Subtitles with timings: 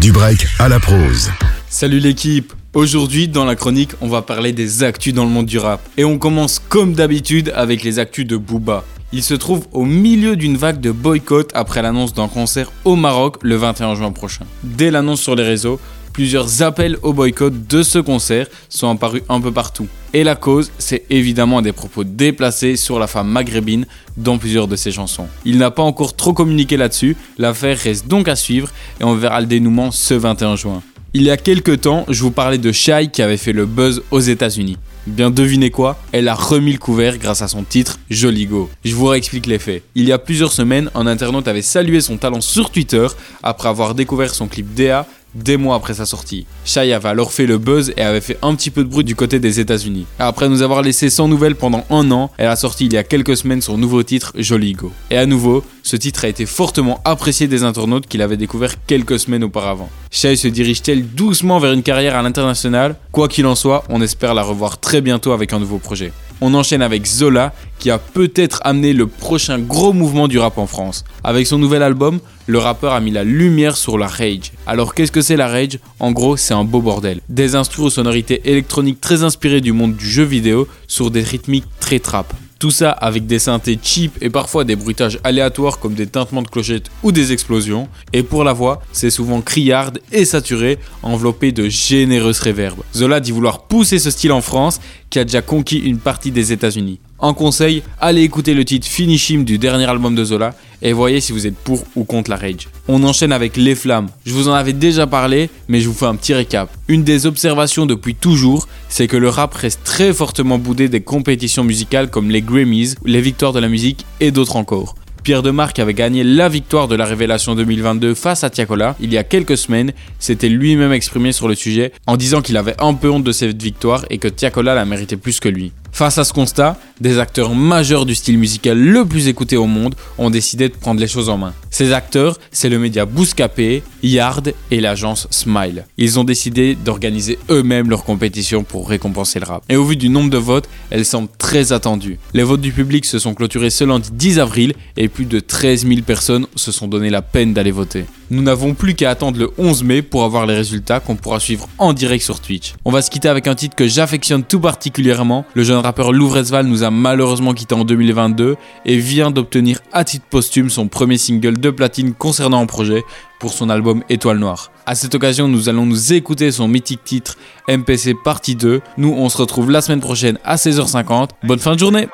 [0.00, 1.28] Du break à la prose.
[1.68, 5.58] Salut l'équipe Aujourd'hui, dans la chronique, on va parler des actus dans le monde du
[5.58, 5.80] rap.
[5.96, 8.84] Et on commence comme d'habitude avec les actus de Booba.
[9.12, 13.38] Il se trouve au milieu d'une vague de boycott après l'annonce d'un concert au Maroc
[13.42, 14.44] le 21 juin prochain.
[14.62, 15.80] Dès l'annonce sur les réseaux,
[16.18, 19.86] plusieurs appels au boycott de ce concert sont apparus un peu partout.
[20.12, 23.86] Et la cause, c'est évidemment des propos déplacés sur la femme maghrébine
[24.16, 25.28] dans plusieurs de ses chansons.
[25.44, 29.40] Il n'a pas encore trop communiqué là-dessus, l'affaire reste donc à suivre et on verra
[29.40, 30.82] le dénouement ce 21 juin.
[31.14, 34.02] Il y a quelques temps, je vous parlais de Shai qui avait fait le buzz
[34.10, 34.76] aux États-Unis.
[35.06, 38.68] Bien devinez quoi Elle a remis le couvert grâce à son titre Joli Go.
[38.84, 39.84] Je vous réexplique les faits.
[39.94, 43.06] Il y a plusieurs semaines, un internaute avait salué son talent sur Twitter
[43.44, 46.46] après avoir découvert son clip DA des mois après sa sortie.
[46.64, 49.14] Shai avait alors fait le buzz et avait fait un petit peu de bruit du
[49.14, 50.06] côté des États-Unis.
[50.18, 53.04] Après nous avoir laissé sans nouvelles pendant un an, elle a sorti il y a
[53.04, 54.92] quelques semaines son nouveau titre Jolly Go.
[55.10, 59.18] Et à nouveau, ce titre a été fortement apprécié des internautes qu'il avait découvert quelques
[59.18, 59.90] semaines auparavant.
[60.10, 62.96] Shai se dirige-t-elle doucement vers une carrière à l'international?
[63.12, 66.12] Quoi qu'il en soit, on espère la revoir très bientôt avec un nouveau projet.
[66.40, 70.66] On enchaîne avec Zola, qui a peut-être amené le prochain gros mouvement du rap en
[70.66, 71.04] France.
[71.24, 74.52] Avec son nouvel album, le rappeur a mis la lumière sur la rage.
[74.66, 75.78] Alors qu'est-ce que c'est la rage?
[75.98, 77.20] En gros, c'est un beau bordel.
[77.28, 81.66] Des instruments aux sonorités électroniques très inspirées du monde du jeu vidéo sur des rythmiques
[81.80, 82.32] très trap.
[82.58, 86.48] Tout ça avec des synthés cheap et parfois des bruitages aléatoires comme des tintements de
[86.48, 87.88] clochettes ou des explosions.
[88.12, 92.82] Et pour la voix, c'est souvent criarde et saturé, enveloppé de généreuses réverbes.
[92.92, 96.52] Zola dit vouloir pousser ce style en France, qui a déjà conquis une partie des
[96.52, 96.98] États-Unis.
[97.20, 101.20] En conseil, allez écouter le titre Finish Him du dernier album de Zola et voyez
[101.20, 102.68] si vous êtes pour ou contre la rage.
[102.88, 104.08] On enchaîne avec Les Flammes.
[104.24, 106.70] Je vous en avais déjà parlé, mais je vous fais un petit récap.
[106.88, 111.64] Une des observations depuis toujours, c'est que le rap reste très fortement boudé des compétitions
[111.64, 114.94] musicales comme les Grammys, les victoires de la musique et d'autres encore.
[115.22, 119.18] Pierre Demarque avait gagné la victoire de la Révélation 2022 face à Tiakola il y
[119.18, 123.10] a quelques semaines, s'était lui-même exprimé sur le sujet en disant qu'il avait un peu
[123.10, 125.72] honte de cette victoire et que Tiakola la méritait plus que lui.
[125.92, 129.94] Face à ce constat, des acteurs majeurs du style musical le plus écouté au monde
[130.16, 131.54] ont décidé de prendre les choses en main.
[131.70, 135.84] Ces acteurs, c'est le média Bouscapé, Yard et l'agence Smile.
[135.96, 139.64] Ils ont décidé d'organiser eux-mêmes leur compétition pour récompenser le rap.
[139.68, 142.18] Et au vu du nombre de votes, elle semble très attendue.
[142.32, 145.86] Les votes du public se sont clôturés ce lundi 10 avril et plus de 13
[145.86, 148.04] 000 personnes se sont donné la peine d'aller voter.
[148.30, 151.68] Nous n'avons plus qu'à attendre le 11 mai pour avoir les résultats qu'on pourra suivre
[151.78, 152.74] en direct sur Twitch.
[152.84, 155.46] On va se quitter avec un titre que j'affectionne tout particulièrement.
[155.54, 160.26] Le jeune rappeur Louvresval nous a malheureusement quitté en 2022 et vient d'obtenir à titre
[160.28, 163.02] posthume son premier single de platine concernant un projet
[163.40, 164.72] pour son album Étoile Noire.
[164.84, 167.36] À cette occasion, nous allons nous écouter son mythique titre
[167.68, 168.80] MPC partie 2.
[168.98, 171.30] Nous, on se retrouve la semaine prochaine à 16h50.
[171.44, 172.08] Bonne fin de journée.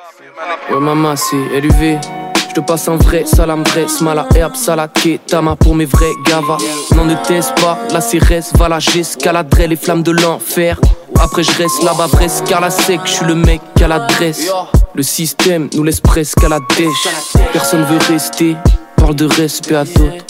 [0.71, 2.24] maman, c'est
[2.55, 4.27] te passe un vrai salam vrai smala.
[4.35, 6.59] Herbe salade tama pour mes vrais gavas.
[6.95, 7.15] N'en ne
[7.61, 10.81] pas, la CRS va la j'escaladerai les flammes de l'enfer.
[11.21, 14.51] Après je reste là-bas presque car la sec, je le mec à l'adresse.
[14.95, 17.09] Le système nous laisse presque à la dèche.
[17.53, 18.57] Personne veut rester,
[18.97, 20.25] parle de respect à d'autres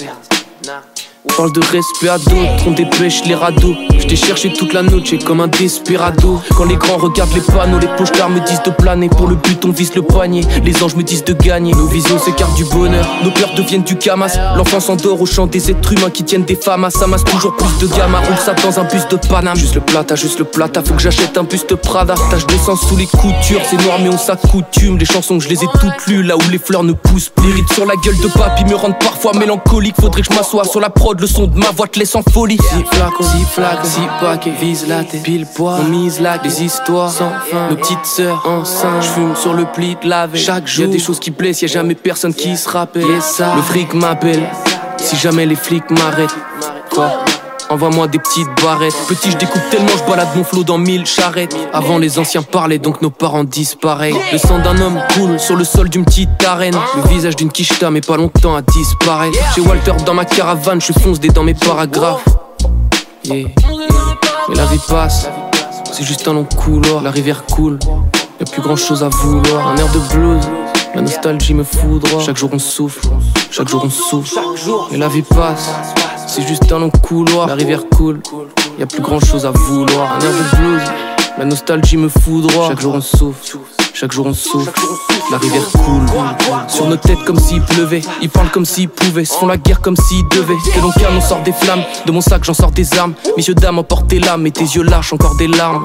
[1.28, 3.74] Parle de respect à d'autres, on dépêche les radeaux.
[3.98, 6.40] Je t'ai cherché toute la noche comme un desperado.
[6.56, 9.08] Quand les grands regardent les panneaux, les pochards me disent de planer.
[9.08, 10.42] Pour le but, on vise le poignet.
[10.64, 11.72] Les anges me disent de gagner.
[11.72, 14.36] Nos visions s'écartent du bonheur, nos peurs deviennent du camas.
[14.56, 16.88] L'enfant s'endort au chant des êtres humains qui tiennent des femmes.
[16.90, 18.20] Ça masse toujours plus de gamma.
[18.20, 19.56] Roule ça dans un bus de Paname.
[19.56, 20.82] Juste le plata, juste le plata.
[20.82, 22.14] Faut que j'achète un buste Prada.
[22.30, 23.62] Tâche de sang sous les coutures.
[23.68, 24.98] C'est noir, mais on s'accoutume.
[24.98, 26.22] Les chansons, je les ai toutes lues.
[26.22, 27.54] Là où les fleurs ne poussent plus.
[27.54, 29.96] Les sur la gueule de papy me rendent parfois mélancolique.
[29.98, 32.22] Faudrait que je m'assoie sur la prod le son de ma voix te laisse en
[32.22, 32.58] folie.
[32.58, 35.78] Si flacons, si flaques, si paquets, vise la tête, pile poids.
[35.80, 37.70] On mise là des histoires sans fin.
[37.70, 40.98] Nos petites sœurs enceintes, j'fume sur le pli de la Chaque jour, y a des
[40.98, 43.06] choses qui blessent, y a jamais personne qui se rappelle.
[43.06, 44.42] Le fric m'appelle,
[44.98, 46.36] si jamais les flics m'arrêtent.
[46.91, 47.25] Quoi?
[47.70, 48.94] Envoie-moi des petites barrettes.
[49.08, 51.56] Petit, je découpe tellement, je balade mon flot dans mille charrettes.
[51.72, 54.14] Avant, les anciens parlaient, donc nos parents disparaissent.
[54.32, 56.76] Le sang d'un homme coule sur le sol d'une petite arène.
[56.97, 59.38] Le visage d'une quicheta, mais pas longtemps à disparaître.
[59.54, 62.25] Chez Walter, dans ma caravane, je fonce des dans mes paragraphes.
[63.28, 63.46] Mais
[64.55, 65.28] la vie passe,
[65.90, 67.02] c'est juste un long couloir.
[67.02, 67.78] La rivière coule,
[68.40, 69.69] y'a plus grand chose à vouloir.
[69.69, 70.44] Un air de blues.
[70.94, 72.22] La nostalgie me foudroie.
[72.22, 73.08] Chaque jour on souffle,
[73.50, 74.38] chaque jour on souffle.
[74.93, 75.70] Et la vie passe,
[76.34, 77.46] c'est juste un long couloir.
[77.46, 78.20] La rivière coule,
[78.76, 80.16] y a plus grand chose à vouloir.
[80.16, 80.82] Un air de blues,
[81.36, 82.69] La nostalgie me foudroie.
[82.69, 83.58] Chaque jour on souffle.
[83.92, 84.72] Chaque jour on souffle,
[85.31, 86.06] la rivière coule.
[86.69, 88.02] Sur nos têtes comme s'il pleuvait.
[88.22, 90.54] Ils parlent comme s'ils pouvaient, se font la guerre comme s'ils devaient.
[90.75, 91.82] Que l'on calme, on sort des flammes.
[92.06, 93.14] De mon sac j'en sors des armes.
[93.36, 94.46] Messieurs dames emportez l'âme.
[94.46, 95.82] Et tes yeux lâchent encore des larmes.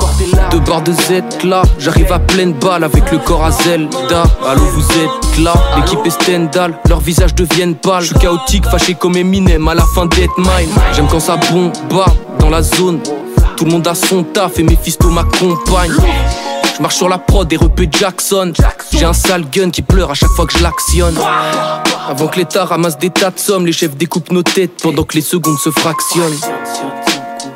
[0.51, 4.23] Deux barres de Z là J'arrive à pleine balle avec le corps à Zelda.
[4.47, 5.53] Allô vous êtes là.
[5.77, 6.79] L'équipe est Stendhal.
[6.87, 8.01] Leurs visages deviennent pâles.
[8.01, 10.69] Je suis chaotique, fâché comme Eminem à la fin d'être mine.
[10.93, 11.73] J'aime quand ça bombe
[12.39, 12.99] dans la zone
[13.59, 15.91] tout le monde a son taf et Mephisto m'accompagne
[16.77, 18.53] je marche sur la prod et repé Jackson.
[18.93, 21.13] J'ai un sale gun qui pleure à chaque fois que je l'actionne.
[22.07, 25.15] Avant que l'État ramasse des tas de sommes, les chefs découpent nos têtes pendant que
[25.15, 26.39] les secondes se fractionnent.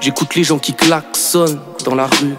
[0.02, 2.36] J'écoute les gens qui klaxonnent dans la rue.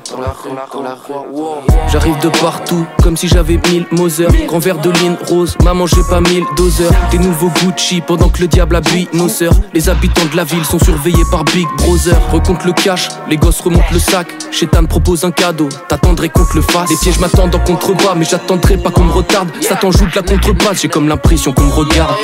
[1.93, 4.27] J'arrive de partout, comme si j'avais mille Moser.
[4.47, 6.93] Grand verre de ligne rose, maman j'ai pas mille doseurs.
[7.11, 9.55] Des nouveaux Gucci pendant que le diable habille nos sœurs.
[9.73, 12.17] Les habitants de la ville sont surveillés par Big Brother.
[12.33, 14.29] Recompte le cash, les gosses remontent le sac.
[14.51, 16.91] Chétan propose un cadeau, t'attendrais qu'on te le fasse.
[16.91, 19.51] Les pièges m'attendent en contrebas, mais j'attendrai pas qu'on me retarde.
[19.61, 22.15] Satan joue de la contrebasse, j'ai comme l'impression qu'on me regarde.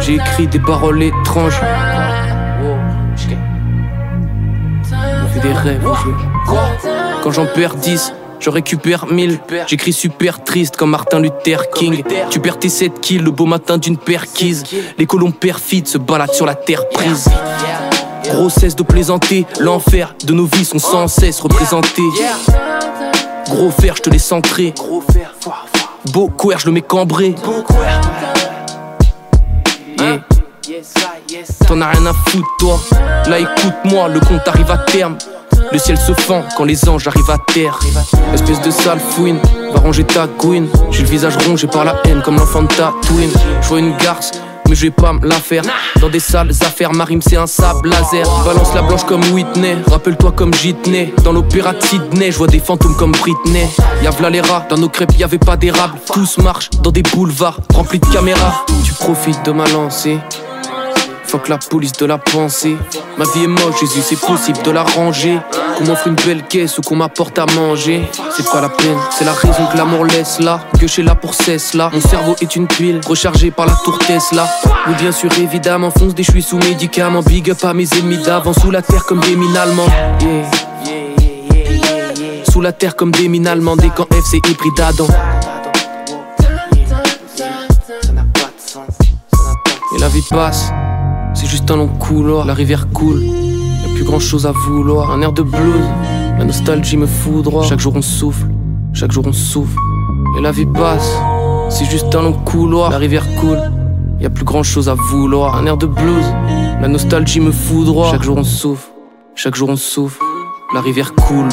[0.00, 1.60] J'ai écrit des paroles étranges.
[5.42, 5.86] Des rêves
[7.22, 9.38] Quand j'en perds 10, je récupère 1000.
[9.66, 12.02] J'écris super triste comme Martin Luther King.
[12.30, 14.64] Tu perds tes 7 kills le beau matin d'une perquise.
[14.98, 17.28] Les colons perfides se baladent sur la terre prise.
[18.24, 22.02] Grossesse de plaisanter, l'enfer de nos vies sont sans cesse représentés.
[23.48, 24.74] Gros fer, je te laisse entrer.
[26.12, 27.34] Beau couer, je le mets cambré.
[31.68, 32.80] T'en as rien à foutre, toi.
[33.26, 35.18] Là, écoute-moi, le compte arrive à terme.
[35.70, 37.78] Le ciel se fend quand les anges arrivent à terre.
[38.32, 39.38] Espèce de sale fouine,
[39.74, 40.66] va ranger ta couine.
[40.90, 43.28] J'ai le visage rongé par la haine comme l'enfant de ta twin.
[43.60, 44.30] Je vois une garce,
[44.66, 45.62] mais je vais pas me la faire.
[46.00, 48.26] Dans des sales affaires, Marim c'est un sable laser.
[48.46, 51.12] Balance la blanche comme Whitney, rappelle-toi comme Jitney.
[51.22, 53.66] Dans l'opéra de Sydney, je vois des fantômes comme Britney.
[54.02, 55.98] Y'a v'là les rats, dans nos crêpes y avait pas d'érable.
[56.14, 58.64] Tous marchent dans des boulevards remplis de caméras.
[58.84, 60.18] Tu profites de ma lancée.
[61.28, 62.78] Fuck la police de la pensée.
[63.18, 65.38] Ma vie est moche, Jésus, c'est possible de la ranger.
[65.76, 68.08] Qu'on m'offre une belle caisse ou qu'on m'apporte à manger.
[68.34, 70.60] C'est pas la peine, c'est la raison que l'amour laisse là.
[70.80, 71.90] Que je là pour cesse là.
[71.92, 74.48] Mon cerveau est une tuile, rechargée par la tour Tesla.
[74.86, 77.20] Oui, bien sûr, évidemment, fonce des suis sous médicaments.
[77.20, 79.88] Big up à mes ennemis d'avant, sous la terre comme des mines allemands.
[82.50, 85.06] Sous la terre comme des mines allemandes, des camps FC hybride d'Adam.
[89.94, 90.70] Et la vie passe.
[91.40, 93.22] C'est juste un long couloir, la rivière coule.
[93.22, 95.12] Y'a plus grand chose à vouloir.
[95.12, 95.84] Un air de blues,
[96.36, 97.62] la nostalgie me foudroie.
[97.62, 98.48] Chaque jour on souffle,
[98.92, 99.78] chaque jour on souffle.
[100.36, 101.16] Et la vie passe,
[101.68, 103.60] c'est juste un long couloir, la rivière coule.
[104.20, 105.54] Y a plus grand chose à vouloir.
[105.54, 106.26] Un air de blues,
[106.80, 108.10] la nostalgie me foudroie.
[108.10, 108.90] Chaque jour on souffle,
[109.36, 110.20] chaque jour on souffle.
[110.74, 111.50] La rivière coule.